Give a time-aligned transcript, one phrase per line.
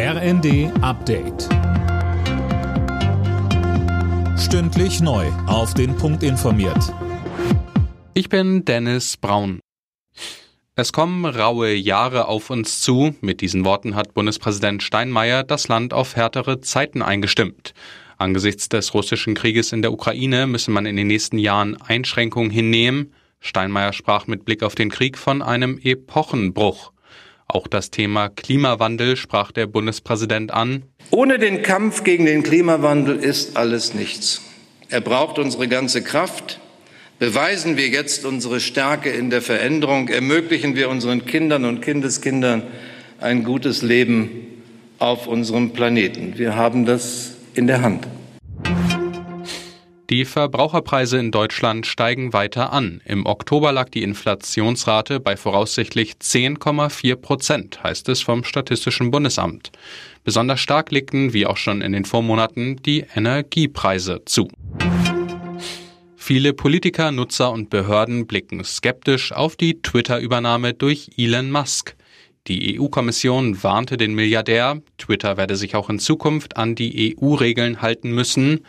[0.00, 1.48] RND Update.
[4.38, 5.26] Stündlich neu.
[5.48, 6.94] Auf den Punkt informiert.
[8.14, 9.58] Ich bin Dennis Braun.
[10.76, 13.16] Es kommen raue Jahre auf uns zu.
[13.22, 17.74] Mit diesen Worten hat Bundespräsident Steinmeier das Land auf härtere Zeiten eingestimmt.
[18.18, 23.14] Angesichts des russischen Krieges in der Ukraine müsse man in den nächsten Jahren Einschränkungen hinnehmen.
[23.40, 26.92] Steinmeier sprach mit Blick auf den Krieg von einem Epochenbruch.
[27.48, 30.82] Auch das Thema Klimawandel sprach der Bundespräsident an.
[31.10, 34.42] Ohne den Kampf gegen den Klimawandel ist alles nichts.
[34.90, 36.60] Er braucht unsere ganze Kraft.
[37.18, 42.62] Beweisen wir jetzt unsere Stärke in der Veränderung, ermöglichen wir unseren Kindern und Kindeskindern
[43.18, 44.30] ein gutes Leben
[44.98, 46.34] auf unserem Planeten.
[46.36, 48.06] Wir haben das in der Hand.
[50.18, 53.00] Die Verbraucherpreise in Deutschland steigen weiter an.
[53.04, 59.70] Im Oktober lag die Inflationsrate bei voraussichtlich 10,4 Prozent, heißt es vom Statistischen Bundesamt.
[60.24, 64.48] Besonders stark legten, wie auch schon in den Vormonaten, die Energiepreise zu.
[66.16, 71.94] Viele Politiker, Nutzer und Behörden blicken skeptisch auf die Twitter-Übernahme durch Elon Musk.
[72.48, 78.10] Die EU-Kommission warnte den Milliardär, Twitter werde sich auch in Zukunft an die EU-Regeln halten
[78.10, 78.64] müssen.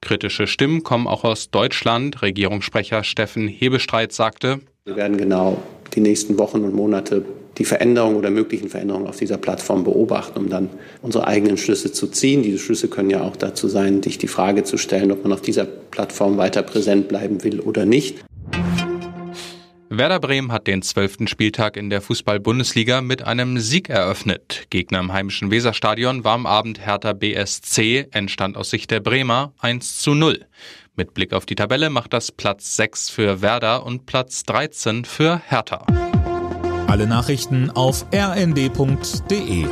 [0.00, 2.22] Kritische Stimmen kommen auch aus Deutschland.
[2.22, 5.62] Regierungssprecher Steffen Hebestreit sagte, wir werden genau
[5.94, 7.24] die nächsten Wochen und Monate
[7.58, 10.70] die Veränderungen oder möglichen Veränderungen auf dieser Plattform beobachten, um dann
[11.02, 12.42] unsere eigenen Schlüsse zu ziehen.
[12.42, 15.42] Diese Schlüsse können ja auch dazu sein, sich die Frage zu stellen, ob man auf
[15.42, 18.24] dieser Plattform weiter präsent bleiben will oder nicht.
[19.90, 24.66] Werder Bremen hat den zwölften Spieltag in der Fußball-Bundesliga mit einem Sieg eröffnet.
[24.68, 30.00] Gegner im heimischen Weserstadion war am Abend Hertha BSC, entstand aus Sicht der Bremer 1
[30.00, 30.44] zu 0.
[30.94, 35.40] Mit Blick auf die Tabelle macht das Platz 6 für Werder und Platz 13 für
[35.46, 35.86] Hertha.
[36.86, 39.66] Alle Nachrichten auf rnd.de